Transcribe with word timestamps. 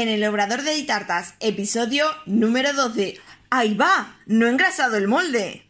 en 0.00 0.08
el 0.08 0.24
Obrador 0.24 0.62
de 0.62 0.74
Ditartas, 0.74 1.34
episodio 1.38 2.04
número 2.26 2.72
12. 2.72 3.16
¡Ahí 3.48 3.74
va! 3.74 4.16
¡No 4.26 4.46
he 4.46 4.50
engrasado 4.50 4.96
el 4.96 5.06
molde! 5.06 5.68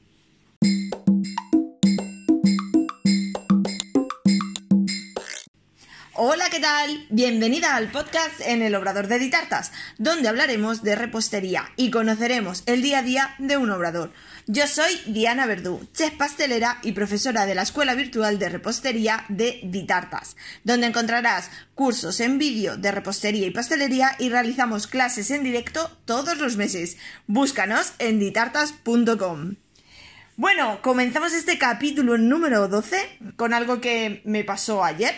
Hola, 6.16 6.48
¿qué 6.48 6.60
tal? 6.60 7.06
Bienvenida 7.10 7.74
al 7.74 7.90
podcast 7.90 8.40
en 8.40 8.62
el 8.62 8.76
Obrador 8.76 9.08
de 9.08 9.18
Ditartas, 9.18 9.72
donde 9.98 10.28
hablaremos 10.28 10.84
de 10.84 10.94
repostería 10.94 11.72
y 11.74 11.90
conoceremos 11.90 12.62
el 12.66 12.82
día 12.82 13.00
a 13.00 13.02
día 13.02 13.34
de 13.38 13.56
un 13.56 13.68
obrador. 13.70 14.12
Yo 14.46 14.68
soy 14.68 14.92
Diana 15.06 15.46
Verdú, 15.46 15.88
chef 15.92 16.14
pastelera 16.14 16.78
y 16.82 16.92
profesora 16.92 17.46
de 17.46 17.56
la 17.56 17.62
Escuela 17.62 17.96
Virtual 17.96 18.38
de 18.38 18.48
Repostería 18.48 19.24
de 19.28 19.58
Ditartas, 19.64 20.36
donde 20.62 20.86
encontrarás 20.86 21.50
cursos 21.74 22.20
en 22.20 22.38
vídeo 22.38 22.76
de 22.76 22.92
repostería 22.92 23.48
y 23.48 23.50
pastelería 23.50 24.14
y 24.20 24.28
realizamos 24.28 24.86
clases 24.86 25.32
en 25.32 25.42
directo 25.42 25.98
todos 26.04 26.38
los 26.38 26.56
meses. 26.56 26.96
Búscanos 27.26 27.92
en 27.98 28.20
ditartas.com. 28.20 29.56
Bueno, 30.36 30.80
comenzamos 30.80 31.32
este 31.32 31.58
capítulo 31.58 32.18
número 32.18 32.68
12 32.68 33.18
con 33.34 33.52
algo 33.52 33.80
que 33.80 34.22
me 34.24 34.44
pasó 34.44 34.84
ayer 34.84 35.12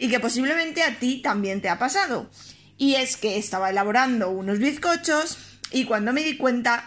y 0.00 0.08
que 0.08 0.18
posiblemente 0.18 0.82
a 0.82 0.98
ti 0.98 1.20
también 1.22 1.60
te 1.60 1.68
ha 1.68 1.78
pasado. 1.78 2.30
Y 2.78 2.94
es 2.94 3.18
que 3.18 3.36
estaba 3.36 3.68
elaborando 3.68 4.30
unos 4.30 4.58
bizcochos 4.58 5.38
y 5.70 5.84
cuando 5.84 6.14
me 6.14 6.22
di 6.22 6.38
cuenta 6.38 6.86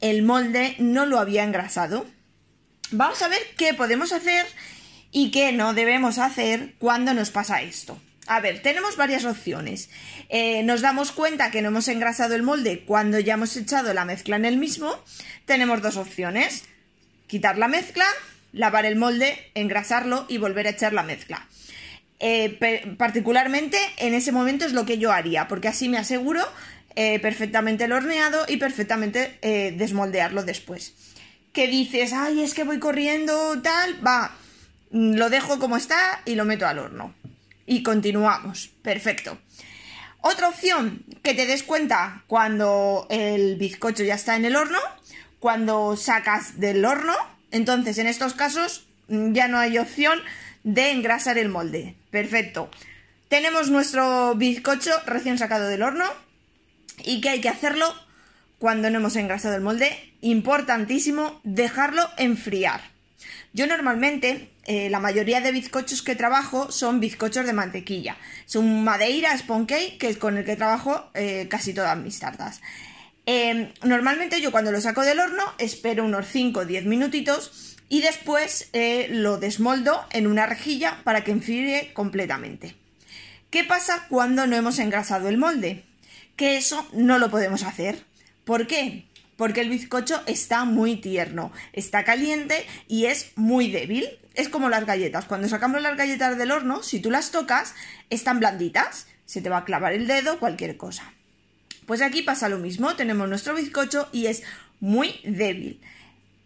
el 0.00 0.22
molde 0.22 0.74
no 0.78 1.04
lo 1.04 1.20
había 1.20 1.44
engrasado. 1.44 2.06
Vamos 2.90 3.20
a 3.20 3.28
ver 3.28 3.40
qué 3.58 3.74
podemos 3.74 4.12
hacer 4.12 4.46
y 5.12 5.30
qué 5.30 5.52
no 5.52 5.74
debemos 5.74 6.18
hacer 6.18 6.74
cuando 6.78 7.12
nos 7.12 7.30
pasa 7.30 7.60
esto. 7.60 8.00
A 8.26 8.40
ver, 8.40 8.62
tenemos 8.62 8.96
varias 8.96 9.26
opciones. 9.26 9.90
Eh, 10.30 10.62
nos 10.62 10.80
damos 10.80 11.12
cuenta 11.12 11.50
que 11.50 11.60
no 11.60 11.68
hemos 11.68 11.88
engrasado 11.88 12.34
el 12.34 12.42
molde 12.42 12.84
cuando 12.86 13.20
ya 13.20 13.34
hemos 13.34 13.54
echado 13.56 13.92
la 13.92 14.06
mezcla 14.06 14.36
en 14.36 14.46
el 14.46 14.56
mismo. 14.56 14.98
Tenemos 15.44 15.82
dos 15.82 15.98
opciones. 15.98 16.64
Quitar 17.26 17.58
la 17.58 17.68
mezcla, 17.68 18.06
lavar 18.52 18.86
el 18.86 18.96
molde, 18.96 19.50
engrasarlo 19.54 20.24
y 20.28 20.38
volver 20.38 20.66
a 20.66 20.70
echar 20.70 20.94
la 20.94 21.02
mezcla. 21.02 21.46
Eh, 22.18 22.94
particularmente 22.96 23.76
en 23.98 24.14
ese 24.14 24.32
momento 24.32 24.64
es 24.64 24.72
lo 24.72 24.86
que 24.86 24.98
yo 24.98 25.12
haría, 25.12 25.48
porque 25.48 25.68
así 25.68 25.88
me 25.88 25.98
aseguro 25.98 26.42
eh, 26.94 27.18
perfectamente 27.20 27.84
el 27.84 27.92
horneado 27.92 28.46
y 28.48 28.56
perfectamente 28.56 29.38
eh, 29.42 29.74
desmoldearlo 29.76 30.42
después. 30.42 30.94
Que 31.52 31.68
dices, 31.68 32.12
ay, 32.14 32.42
es 32.42 32.54
que 32.54 32.64
voy 32.64 32.78
corriendo, 32.78 33.60
tal, 33.60 34.04
va, 34.04 34.34
mm, 34.92 35.14
lo 35.14 35.28
dejo 35.28 35.58
como 35.58 35.76
está 35.76 36.22
y 36.24 36.36
lo 36.36 36.46
meto 36.46 36.66
al 36.66 36.78
horno. 36.78 37.14
Y 37.66 37.82
continuamos, 37.82 38.70
perfecto. 38.82 39.38
Otra 40.22 40.48
opción, 40.48 41.04
que 41.22 41.34
te 41.34 41.46
des 41.46 41.62
cuenta 41.62 42.24
cuando 42.26 43.06
el 43.10 43.56
bizcocho 43.56 44.04
ya 44.04 44.14
está 44.14 44.36
en 44.36 44.46
el 44.46 44.56
horno, 44.56 44.78
cuando 45.38 45.96
sacas 45.96 46.58
del 46.58 46.84
horno, 46.84 47.14
entonces 47.50 47.98
en 47.98 48.06
estos 48.06 48.32
casos 48.32 48.86
mm, 49.08 49.32
ya 49.32 49.48
no 49.48 49.58
hay 49.58 49.76
opción 49.76 50.18
de 50.64 50.90
engrasar 50.90 51.36
el 51.38 51.48
molde. 51.48 51.94
Perfecto. 52.16 52.70
Tenemos 53.28 53.68
nuestro 53.68 54.34
bizcocho 54.36 54.90
recién 55.04 55.36
sacado 55.36 55.68
del 55.68 55.82
horno. 55.82 56.06
¿Y 57.04 57.20
qué 57.20 57.28
hay 57.28 57.40
que 57.42 57.50
hacerlo 57.50 57.94
cuando 58.58 58.88
no 58.88 58.96
hemos 58.96 59.16
engrasado 59.16 59.54
el 59.54 59.60
molde? 59.60 60.14
Importantísimo, 60.22 61.38
dejarlo 61.44 62.08
enfriar. 62.16 62.80
Yo 63.52 63.66
normalmente, 63.66 64.48
eh, 64.64 64.88
la 64.88 64.98
mayoría 64.98 65.42
de 65.42 65.52
bizcochos 65.52 66.00
que 66.00 66.16
trabajo 66.16 66.72
son 66.72 67.00
bizcochos 67.00 67.44
de 67.44 67.52
mantequilla. 67.52 68.16
Son 68.46 68.82
Madeira 68.82 69.36
Spawn 69.36 69.66
Cake, 69.66 69.98
que 69.98 70.08
es 70.08 70.16
con 70.16 70.38
el 70.38 70.46
que 70.46 70.56
trabajo 70.56 71.10
eh, 71.12 71.48
casi 71.50 71.74
todas 71.74 71.98
mis 71.98 72.18
tartas. 72.18 72.62
Em, 73.26 73.72
normalmente 73.82 74.40
yo 74.40 74.50
cuando 74.52 74.72
lo 74.72 74.80
saco 74.80 75.02
del 75.02 75.20
horno 75.20 75.44
espero 75.58 76.06
unos 76.06 76.28
5 76.28 76.60
o 76.60 76.64
10 76.64 76.86
minutitos 76.86 77.75
y 77.88 78.02
después 78.02 78.68
eh, 78.72 79.08
lo 79.10 79.38
desmoldo 79.38 80.04
en 80.10 80.26
una 80.26 80.46
rejilla 80.46 81.00
para 81.04 81.24
que 81.24 81.30
enfríe 81.30 81.92
completamente. 81.94 82.76
¿Qué 83.50 83.64
pasa 83.64 84.06
cuando 84.08 84.46
no 84.46 84.56
hemos 84.56 84.78
engrasado 84.78 85.28
el 85.28 85.38
molde? 85.38 85.84
Que 86.34 86.56
eso 86.56 86.86
no 86.92 87.18
lo 87.18 87.30
podemos 87.30 87.62
hacer. 87.62 88.04
¿Por 88.44 88.66
qué? 88.66 89.06
Porque 89.36 89.60
el 89.60 89.70
bizcocho 89.70 90.22
está 90.26 90.64
muy 90.64 90.96
tierno, 90.96 91.52
está 91.72 92.04
caliente 92.04 92.66
y 92.88 93.06
es 93.06 93.32
muy 93.36 93.70
débil. 93.70 94.08
Es 94.34 94.48
como 94.48 94.68
las 94.68 94.84
galletas. 94.84 95.26
Cuando 95.26 95.48
sacamos 95.48 95.80
las 95.80 95.96
galletas 95.96 96.36
del 96.36 96.50
horno, 96.50 96.82
si 96.82 97.00
tú 97.00 97.10
las 97.10 97.30
tocas, 97.30 97.74
están 98.10 98.40
blanditas. 98.40 99.06
Se 99.24 99.40
te 99.40 99.48
va 99.48 99.58
a 99.58 99.64
clavar 99.64 99.92
el 99.92 100.06
dedo, 100.06 100.38
cualquier 100.38 100.76
cosa. 100.76 101.12
Pues 101.86 102.02
aquí 102.02 102.22
pasa 102.22 102.48
lo 102.48 102.58
mismo. 102.58 102.96
Tenemos 102.96 103.28
nuestro 103.28 103.54
bizcocho 103.54 104.08
y 104.12 104.26
es 104.26 104.42
muy 104.80 105.20
débil. 105.24 105.80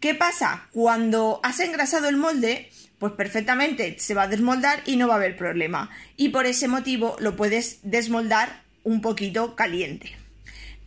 ¿Qué 0.01 0.15
pasa? 0.15 0.67
Cuando 0.71 1.39
has 1.43 1.59
engrasado 1.59 2.09
el 2.09 2.17
molde, 2.17 2.71
pues 2.97 3.13
perfectamente 3.13 3.97
se 3.99 4.15
va 4.15 4.23
a 4.23 4.27
desmoldar 4.27 4.81
y 4.87 4.95
no 4.95 5.07
va 5.07 5.13
a 5.13 5.17
haber 5.17 5.37
problema. 5.37 5.91
Y 6.17 6.29
por 6.29 6.47
ese 6.47 6.67
motivo 6.67 7.15
lo 7.19 7.35
puedes 7.35 7.77
desmoldar 7.83 8.63
un 8.83 9.01
poquito 9.01 9.55
caliente. 9.55 10.15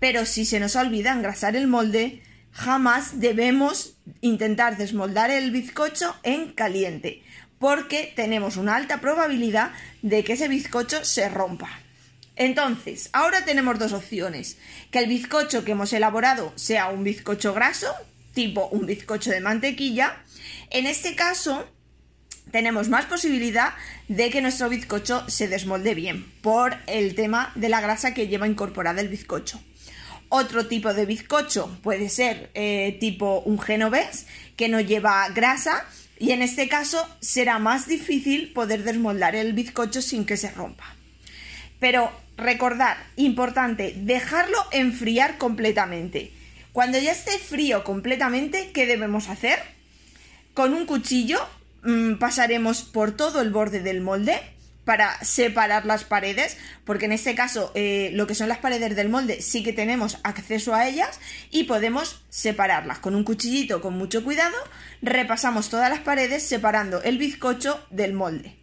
Pero 0.00 0.26
si 0.26 0.44
se 0.44 0.58
nos 0.58 0.74
olvida 0.74 1.12
engrasar 1.12 1.54
el 1.54 1.68
molde, 1.68 2.22
jamás 2.50 3.20
debemos 3.20 3.94
intentar 4.20 4.76
desmoldar 4.78 5.30
el 5.30 5.52
bizcocho 5.52 6.16
en 6.24 6.52
caliente, 6.52 7.22
porque 7.60 8.12
tenemos 8.16 8.56
una 8.56 8.74
alta 8.74 9.00
probabilidad 9.00 9.70
de 10.02 10.24
que 10.24 10.32
ese 10.32 10.48
bizcocho 10.48 11.04
se 11.04 11.28
rompa. 11.28 11.70
Entonces, 12.34 13.10
ahora 13.12 13.44
tenemos 13.44 13.78
dos 13.78 13.92
opciones. 13.92 14.58
Que 14.90 14.98
el 14.98 15.06
bizcocho 15.06 15.64
que 15.64 15.70
hemos 15.70 15.92
elaborado 15.92 16.52
sea 16.56 16.88
un 16.88 17.04
bizcocho 17.04 17.54
graso, 17.54 17.94
tipo 18.34 18.68
un 18.68 18.86
bizcocho 18.86 19.30
de 19.30 19.40
mantequilla, 19.40 20.22
en 20.70 20.86
este 20.86 21.14
caso 21.14 21.66
tenemos 22.50 22.88
más 22.88 23.06
posibilidad 23.06 23.74
de 24.08 24.30
que 24.30 24.42
nuestro 24.42 24.68
bizcocho 24.68 25.28
se 25.28 25.48
desmolde 25.48 25.94
bien 25.94 26.24
por 26.42 26.76
el 26.86 27.14
tema 27.14 27.52
de 27.54 27.68
la 27.68 27.80
grasa 27.80 28.14
que 28.14 28.28
lleva 28.28 28.46
incorporada 28.46 29.00
el 29.00 29.08
bizcocho. 29.08 29.60
Otro 30.28 30.66
tipo 30.66 30.92
de 30.92 31.06
bizcocho 31.06 31.78
puede 31.82 32.08
ser 32.08 32.50
eh, 32.54 32.96
tipo 33.00 33.40
un 33.40 33.60
genovés 33.60 34.26
que 34.56 34.68
no 34.68 34.80
lleva 34.80 35.28
grasa 35.30 35.86
y 36.18 36.32
en 36.32 36.42
este 36.42 36.68
caso 36.68 37.06
será 37.20 37.58
más 37.58 37.86
difícil 37.86 38.52
poder 38.52 38.84
desmoldar 38.84 39.34
el 39.36 39.52
bizcocho 39.52 40.02
sin 40.02 40.24
que 40.24 40.36
se 40.36 40.50
rompa. 40.50 40.96
Pero 41.80 42.10
recordar, 42.36 42.96
importante, 43.16 43.94
dejarlo 43.96 44.58
enfriar 44.72 45.38
completamente. 45.38 46.32
Cuando 46.74 46.98
ya 46.98 47.12
esté 47.12 47.38
frío 47.38 47.84
completamente, 47.84 48.72
¿qué 48.72 48.84
debemos 48.84 49.28
hacer? 49.28 49.60
Con 50.54 50.74
un 50.74 50.86
cuchillo 50.86 51.38
mmm, 51.84 52.14
pasaremos 52.14 52.82
por 52.82 53.16
todo 53.16 53.40
el 53.40 53.50
borde 53.50 53.78
del 53.78 54.00
molde 54.00 54.42
para 54.84 55.16
separar 55.24 55.86
las 55.86 56.02
paredes, 56.02 56.56
porque 56.84 57.04
en 57.04 57.12
este 57.12 57.36
caso 57.36 57.70
eh, 57.76 58.10
lo 58.14 58.26
que 58.26 58.34
son 58.34 58.48
las 58.48 58.58
paredes 58.58 58.96
del 58.96 59.08
molde 59.08 59.40
sí 59.40 59.62
que 59.62 59.72
tenemos 59.72 60.18
acceso 60.24 60.74
a 60.74 60.88
ellas 60.88 61.20
y 61.52 61.62
podemos 61.62 62.24
separarlas. 62.28 62.98
Con 62.98 63.14
un 63.14 63.22
cuchillito 63.22 63.80
con 63.80 63.96
mucho 63.96 64.24
cuidado 64.24 64.56
repasamos 65.00 65.70
todas 65.70 65.90
las 65.90 66.00
paredes 66.00 66.42
separando 66.42 67.04
el 67.04 67.18
bizcocho 67.18 67.86
del 67.90 68.14
molde. 68.14 68.56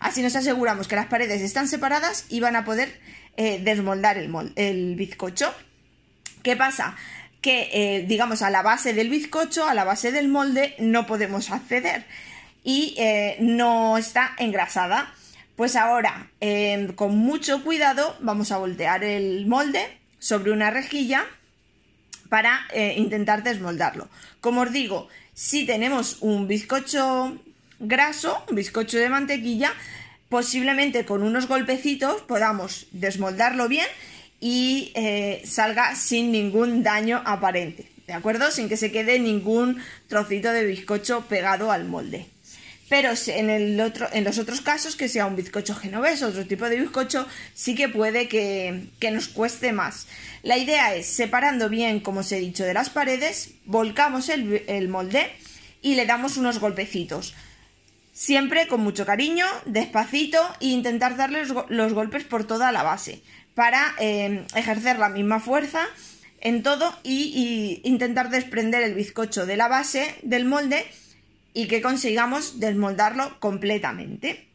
Así 0.00 0.20
nos 0.20 0.34
aseguramos 0.34 0.88
que 0.88 0.96
las 0.96 1.06
paredes 1.06 1.42
están 1.42 1.68
separadas 1.68 2.26
y 2.28 2.40
van 2.40 2.56
a 2.56 2.64
poder 2.64 3.00
eh, 3.36 3.60
desmoldar 3.62 4.18
el 4.18 4.96
bizcocho. 4.96 5.54
¿Qué 6.42 6.56
pasa? 6.56 6.96
Que, 7.42 7.68
eh, 7.72 8.04
digamos, 8.06 8.40
a 8.40 8.50
la 8.50 8.62
base 8.62 8.94
del 8.94 9.10
bizcocho, 9.10 9.66
a 9.66 9.74
la 9.74 9.84
base 9.84 10.12
del 10.12 10.28
molde, 10.28 10.74
no 10.78 11.06
podemos 11.06 11.50
acceder 11.50 12.06
y 12.64 12.94
eh, 12.96 13.36
no 13.40 13.98
está 13.98 14.34
engrasada. 14.38 15.12
Pues 15.56 15.76
ahora, 15.76 16.30
em, 16.40 16.92
con 16.94 17.18
mucho 17.18 17.62
cuidado, 17.62 18.16
vamos 18.20 18.52
a 18.52 18.58
voltear 18.58 19.04
el 19.04 19.46
molde 19.46 19.98
sobre 20.20 20.52
una 20.52 20.70
rejilla 20.70 21.26
para 22.28 22.60
eh, 22.72 22.94
intentar 22.96 23.42
desmoldarlo. 23.42 24.08
Como 24.40 24.62
os 24.62 24.72
digo, 24.72 25.08
si 25.34 25.66
tenemos 25.66 26.18
un 26.20 26.46
bizcocho 26.46 27.36
graso, 27.80 28.44
un 28.48 28.54
bizcocho 28.54 28.98
de 28.98 29.08
mantequilla, 29.08 29.72
posiblemente 30.28 31.04
con 31.04 31.22
unos 31.22 31.48
golpecitos 31.48 32.22
podamos 32.22 32.86
desmoldarlo 32.92 33.68
bien 33.68 33.86
y 34.42 34.90
eh, 34.96 35.40
salga 35.46 35.94
sin 35.94 36.32
ningún 36.32 36.82
daño 36.82 37.22
aparente, 37.24 37.86
¿de 38.08 38.12
acuerdo? 38.12 38.50
Sin 38.50 38.68
que 38.68 38.76
se 38.76 38.90
quede 38.90 39.20
ningún 39.20 39.80
trocito 40.08 40.50
de 40.52 40.66
bizcocho 40.66 41.26
pegado 41.28 41.70
al 41.70 41.84
molde. 41.84 42.26
Pero 42.88 43.12
en, 43.28 43.76
los 43.76 44.38
otros 44.38 44.60
casos, 44.60 44.96
que 44.96 45.08
sea 45.08 45.26
un 45.26 45.36
bizcocho 45.36 45.76
genovés 45.76 46.22
otro 46.24 46.44
tipo 46.44 46.68
de 46.68 46.80
bizcocho, 46.80 47.26
sí 47.54 47.76
que 47.76 47.88
puede 47.88 48.28
que, 48.28 48.88
nos 49.12 49.28
cueste 49.28 49.72
más. 49.72 50.08
La 50.42 50.58
idea 50.58 50.92
es, 50.96 51.06
separando 51.06 51.68
bien, 51.68 52.00
como 52.00 52.20
os 52.20 52.32
he 52.32 52.40
dicho, 52.40 52.64
de 52.64 52.74
las 52.74 52.90
paredes, 52.90 53.52
volcamos 53.64 54.28
el 54.28 54.88
molde 54.88 55.30
y 55.80 55.94
le 55.94 56.04
damos 56.04 56.36
unos 56.36 56.58
golpecitos. 56.58 57.34
Siempre 58.12 58.68
con 58.68 58.82
mucho 58.82 59.06
cariño, 59.06 59.46
despacito 59.64 60.38
e 60.60 60.66
intentar 60.66 61.16
darle 61.16 61.46
los, 61.46 61.92
golpes 61.94 62.24
por 62.24 62.46
toda 62.46 62.70
la 62.70 62.82
base 62.82 63.22
para 63.54 63.94
eh, 63.98 64.44
ejercer 64.54 64.98
la 64.98 65.08
misma 65.08 65.40
fuerza 65.40 65.86
en 66.40 66.62
todo 66.62 66.94
y, 67.02 67.80
intentar 67.84 68.28
desprender 68.28 68.82
el 68.82 68.94
bizcocho 68.94 69.46
de 69.46 69.56
la 69.56 69.68
base 69.68 70.14
del 70.22 70.44
molde 70.44 70.84
y 71.54 71.68
que 71.68 71.80
consigamos 71.80 72.60
desmoldarlo 72.60 73.40
completamente. 73.40 74.46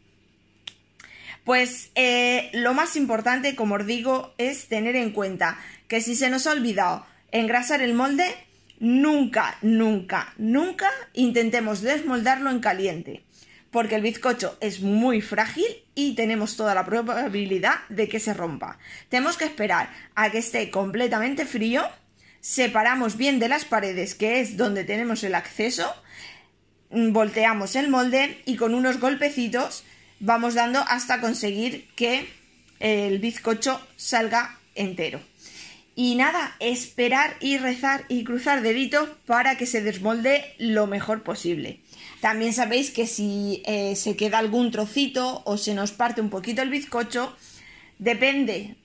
Pues 1.43 1.89
eh, 1.95 2.51
lo 2.53 2.73
más 2.73 2.95
importante, 2.95 3.55
como 3.55 3.75
os 3.75 3.85
digo, 3.87 4.33
es 4.37 4.67
tener 4.67 4.95
en 4.95 5.11
cuenta 5.11 5.57
que 5.87 6.01
si 6.01 6.15
se 6.15 6.29
nos 6.29 6.45
ha 6.45 6.51
olvidado 6.51 7.05
engrasar 7.31 7.81
el 7.81 7.93
molde, 7.93 8.35
nunca, 8.79 9.57
nunca, 9.61 10.33
nunca 10.37 10.89
intentemos 11.13 11.81
desmoldarlo 11.81 12.49
en 12.49 12.59
caliente 12.59 13.23
porque 13.71 13.95
el 13.95 14.01
bizcocho 14.01 14.57
es 14.59 14.81
muy 14.81 15.21
frágil 15.21 15.65
y 15.93 16.15
tenemos 16.15 16.55
toda 16.55 16.73
la 16.73 16.85
probabilidad 16.85 17.75
de 17.89 18.07
que 18.07 18.19
se 18.19 18.33
rompa. 18.33 18.79
Tenemos 19.09 19.37
que 19.37 19.45
esperar 19.45 19.89
a 20.15 20.31
que 20.31 20.39
esté 20.39 20.71
completamente 20.71 21.45
frío, 21.45 21.83
separamos 22.39 23.17
bien 23.17 23.39
de 23.39 23.49
las 23.49 23.65
paredes, 23.65 24.15
que 24.15 24.39
es 24.39 24.57
donde 24.57 24.83
tenemos 24.83 25.23
el 25.23 25.35
acceso, 25.35 25.93
volteamos 26.89 27.75
el 27.75 27.89
molde 27.89 28.41
y 28.45 28.55
con 28.55 28.73
unos 28.73 28.99
golpecitos 28.99 29.83
vamos 30.19 30.55
dando 30.55 30.79
hasta 30.87 31.19
conseguir 31.21 31.87
que 31.95 32.27
el 32.79 33.19
bizcocho 33.19 33.85
salga 33.95 34.57
entero. 34.75 35.19
Y 35.99 36.13
nada, 36.13 36.55
esperar 36.59 37.37
y 37.39 37.57
rezar 37.57 38.05
y 38.07 38.23
cruzar 38.23 38.61
deditos 38.61 39.09
para 39.25 39.57
que 39.57 39.65
se 39.65 39.81
desmolde 39.81 40.53
lo 40.59 40.85
mejor 40.85 41.23
posible. 41.23 41.79
También 42.21 42.53
sabéis 42.53 42.91
que 42.91 43.07
si 43.07 43.63
eh, 43.65 43.95
se 43.95 44.15
queda 44.15 44.37
algún 44.37 44.69
trocito 44.69 45.41
o 45.43 45.57
se 45.57 45.73
nos 45.73 45.93
parte 45.93 46.21
un 46.21 46.29
poquito 46.29 46.61
el 46.61 46.69
bizcocho, 46.69 47.35
depende 47.97 48.75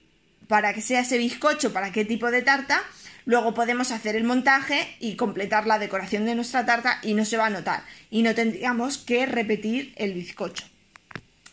para 0.49 0.73
que 0.73 0.81
sea 0.81 1.01
ese 1.01 1.19
bizcocho, 1.19 1.75
para 1.75 1.93
qué 1.93 2.07
tipo 2.07 2.31
de 2.31 2.41
tarta, 2.41 2.81
luego 3.27 3.53
podemos 3.53 3.91
hacer 3.91 4.17
el 4.17 4.25
montaje 4.25 4.97
y 4.99 5.17
completar 5.17 5.67
la 5.67 5.79
decoración 5.79 6.25
de 6.25 6.35
nuestra 6.35 6.65
tarta 6.65 6.99
y 7.03 7.13
no 7.13 7.27
se 7.27 7.37
va 7.37 7.45
a 7.45 7.51
notar 7.51 7.85
y 8.11 8.23
no 8.23 8.35
tendríamos 8.35 8.97
que 8.97 9.27
repetir 9.27 9.93
el 9.97 10.15
bizcocho. 10.15 10.65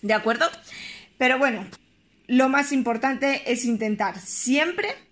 ¿De 0.02 0.14
acuerdo? 0.14 0.50
Pero 1.18 1.38
bueno, 1.38 1.68
lo 2.28 2.48
más 2.48 2.72
importante 2.72 3.52
es 3.52 3.66
intentar 3.66 4.22
siempre 4.22 5.09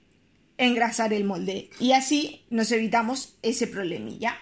engrasar 0.57 1.13
el 1.13 1.23
molde 1.23 1.69
y 1.79 1.93
así 1.93 2.45
nos 2.49 2.71
evitamos 2.71 3.35
ese 3.41 3.67
problemilla. 3.67 4.37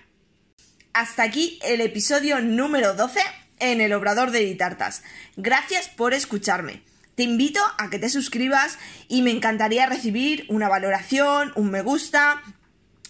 Hasta 0.94 1.24
aquí 1.24 1.60
el 1.64 1.82
episodio 1.82 2.40
número 2.40 2.94
12 2.94 3.20
en 3.60 3.82
el 3.82 3.94
Obrador 3.94 4.32
de 4.32 4.40
Ditartas. 4.40 5.04
Gracias 5.36 5.90
por 5.90 6.14
escucharme. 6.14 6.84
Te 7.16 7.24
invito 7.24 7.62
a 7.78 7.90
que 7.90 8.00
te 8.00 8.10
suscribas 8.10 8.78
y 9.08 9.22
me 9.22 9.32
encantaría 9.32 9.86
recibir 9.86 10.46
una 10.50 10.68
valoración, 10.68 11.54
un 11.56 11.72
me 11.72 11.82
gusta 11.82 12.42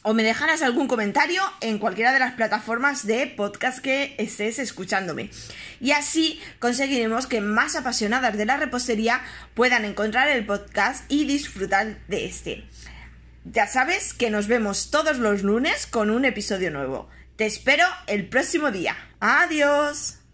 o 0.07 0.13
me 0.13 0.21
dejaras 0.21 0.61
algún 0.61 0.87
comentario 0.87 1.41
en 1.61 1.79
cualquiera 1.79 2.13
de 2.13 2.19
las 2.19 2.33
plataformas 2.33 3.07
de 3.07 3.25
podcast 3.25 3.79
que 3.79 4.13
estés 4.19 4.59
escuchándome. 4.59 5.31
Y 5.81 5.91
así 5.91 6.39
conseguiremos 6.59 7.25
que 7.25 7.41
más 7.41 7.75
apasionadas 7.75 8.37
de 8.37 8.45
la 8.45 8.57
repostería 8.57 9.21
puedan 9.55 9.83
encontrar 9.83 10.27
el 10.27 10.45
podcast 10.45 11.11
y 11.11 11.25
disfrutar 11.25 11.97
de 12.07 12.25
este. 12.25 12.63
Ya 13.45 13.67
sabes 13.67 14.15
que 14.15 14.31
nos 14.31 14.47
vemos 14.47 14.89
todos 14.89 15.19
los 15.19 15.43
lunes 15.43 15.85
con 15.85 16.09
un 16.09 16.25
episodio 16.25 16.71
nuevo. 16.71 17.07
Te 17.35 17.45
espero 17.45 17.85
el 18.07 18.27
próximo 18.27 18.71
día. 18.71 18.95
Adiós. 19.19 20.24